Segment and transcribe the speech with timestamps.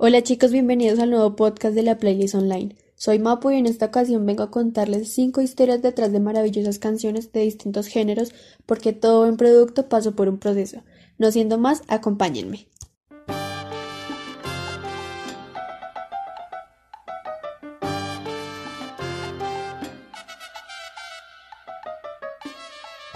[0.00, 2.76] Hola chicos, bienvenidos al nuevo podcast de la Playlist Online.
[2.94, 7.32] Soy Mapo y en esta ocasión vengo a contarles 5 historias detrás de maravillosas canciones
[7.32, 8.32] de distintos géneros
[8.64, 10.84] porque todo buen producto pasó por un proceso.
[11.18, 12.68] No siendo más, acompáñenme.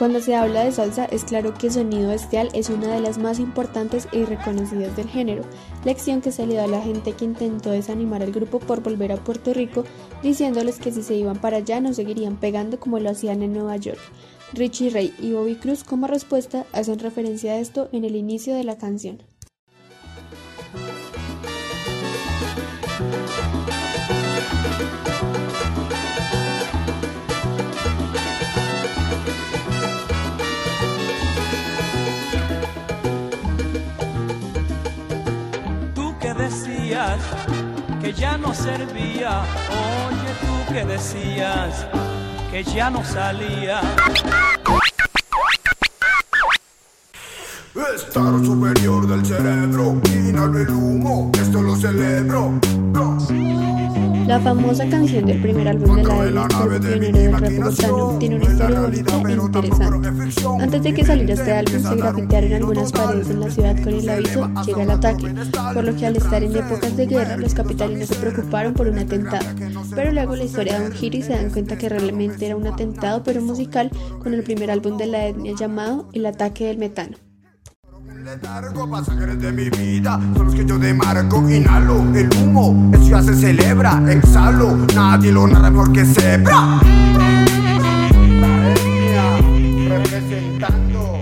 [0.03, 3.39] Cuando se habla de salsa es claro que Sonido Bestial es una de las más
[3.39, 5.45] importantes y reconocidas del género,
[5.85, 9.13] lección que se le da a la gente que intentó desanimar al grupo por volver
[9.13, 9.85] a Puerto Rico,
[10.21, 13.77] diciéndoles que si se iban para allá no seguirían pegando como lo hacían en Nueva
[13.77, 14.01] York.
[14.55, 18.65] Richie Ray y Bobby Cruz como respuesta hacen referencia a esto en el inicio de
[18.65, 19.23] la canción.
[38.01, 39.43] Que ya no servía.
[39.71, 41.87] Oye, tú que decías
[42.51, 43.81] que ya no salía.
[47.97, 52.61] Estar superior del cerebro, inhalo el humo, esto lo celebro.
[54.33, 58.37] La famosa canción del primer álbum de la Edna, el pionero del rap bogotano, tiene
[58.37, 60.09] una historia bonita e interesante.
[60.59, 64.09] Antes de que saliera este álbum, se grafitearon algunas paredes en la ciudad con el
[64.09, 65.35] aviso «Llega el ataque»,
[65.75, 69.01] por lo que al estar en épocas de guerra, los capitalinos se preocuparon por un
[69.01, 69.45] atentado.
[69.95, 72.67] Pero luego la historia da un giro y se dan cuenta que realmente era un
[72.67, 73.91] atentado, pero musical,
[74.23, 77.19] con el primer álbum de la etnia llamado El ataque del metano.
[78.23, 83.21] Letargo, pasajeros de mi vida son los que yo demarco, inhalo el humo, eso ya
[83.21, 86.79] se celebra, exhalo, nadie lo narra mejor que Zebra.
[89.89, 91.21] representando.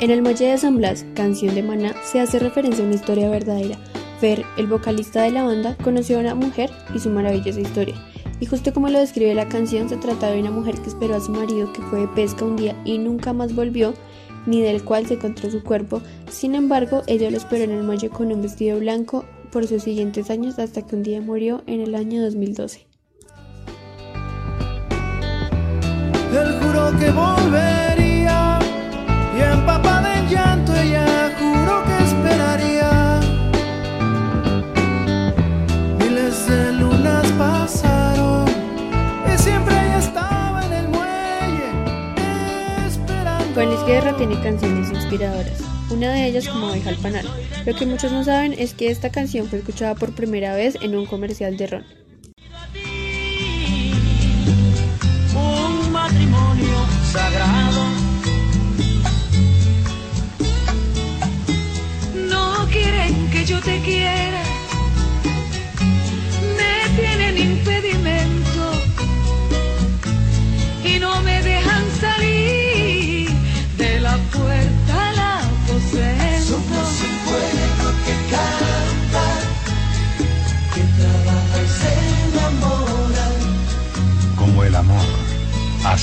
[0.00, 3.28] En el Muelle de San Blas, canción de Maná, se hace referencia a una historia
[3.28, 3.91] verdadera.
[4.22, 7.96] Fer, el vocalista de la banda, conoció a una mujer y su maravillosa historia.
[8.38, 11.20] Y justo como lo describe la canción, se trataba de una mujer que esperó a
[11.20, 13.94] su marido que fue de pesca un día y nunca más volvió,
[14.46, 16.02] ni del cual se encontró su cuerpo.
[16.30, 20.30] Sin embargo, ella lo esperó en el muelle con un vestido blanco por sus siguientes
[20.30, 22.86] años hasta que un día murió en el año 2012.
[26.32, 28.01] Él juró que volvería
[43.86, 45.60] Guerra tiene canciones inspiradoras,
[45.90, 47.26] una de ellas como Abeja al Panal.
[47.66, 50.96] Lo que muchos no saben es que esta canción fue escuchada por primera vez en
[50.96, 52.01] un comercial de Ron.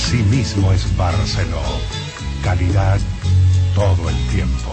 [0.02, 1.60] Así mismo es Barceló.
[2.42, 2.98] Calidad
[3.74, 4.70] todo el tiempo.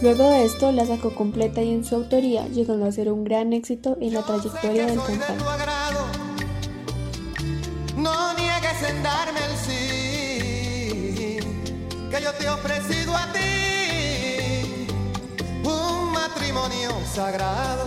[0.00, 3.52] Luego de esto la sacó completa y en su autoría, llegando a ser un gran
[3.52, 5.34] éxito en la trayectoria del cantante.
[5.38, 6.06] tu agrado.
[7.96, 11.38] No niegues en darme el sí
[12.10, 14.88] que yo te he ofrecido a ti.
[15.62, 17.86] Un matrimonio sagrado.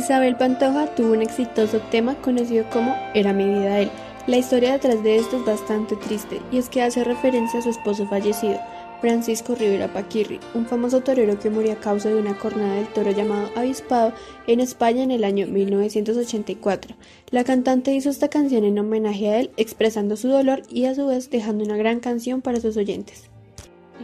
[0.00, 3.90] Isabel Pantoja tuvo un exitoso tema conocido como Era mi vida él.
[4.26, 7.68] La historia detrás de esto es bastante triste y es que hace referencia a su
[7.68, 8.58] esposo fallecido,
[9.02, 13.10] Francisco Rivera Paquirri, un famoso torero que murió a causa de una cornada del toro
[13.10, 14.14] llamado avispado
[14.46, 16.96] en España en el año 1984.
[17.30, 21.08] La cantante hizo esta canción en homenaje a él, expresando su dolor y a su
[21.08, 23.28] vez dejando una gran canción para sus oyentes.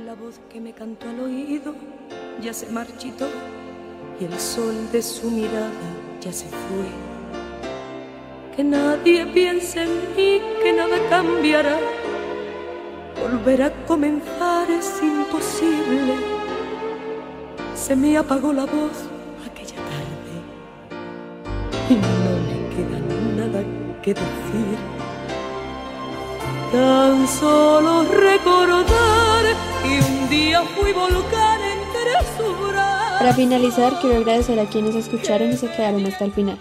[0.05, 1.75] La voz que me cantó al oído
[2.43, 3.29] ya se marchitó
[4.21, 5.71] y el sol de su mirada
[6.21, 6.89] ya se fue.
[8.55, 11.79] Que nadie piense en mí, que nada cambiará.
[13.21, 16.15] Volver a comenzar es imposible.
[17.75, 18.97] Se me apagó la voz
[19.45, 20.35] aquella tarde
[21.91, 22.09] y no
[22.47, 22.99] me queda
[23.37, 23.62] nada
[24.03, 24.79] que decir.
[26.73, 29.45] Tan solo recordar
[29.83, 31.56] que un día fui volcán.
[33.19, 36.59] Para finalizar, quiero agradecer a quienes escucharon y se quedaron hasta el final.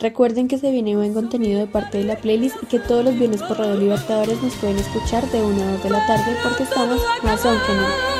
[0.00, 3.18] Recuerden que se viene buen contenido de parte de la playlist y que todos los
[3.18, 6.62] viernes por Radio Libertadores nos pueden escuchar de 1 a 2 de la tarde porque
[6.62, 8.18] estamos más on que.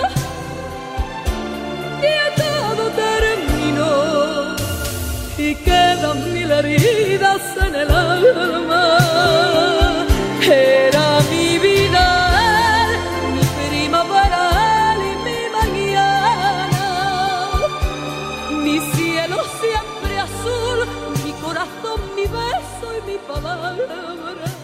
[19.28, 20.86] Cielo siempre azul,
[21.24, 24.57] mi corazón, mi beso y mi palabra.